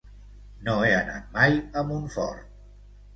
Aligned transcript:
No 0.67 0.73
he 0.85 0.87
anat 1.01 1.27
mai 1.35 1.59
a 1.83 1.83
Montfort. 1.91 2.49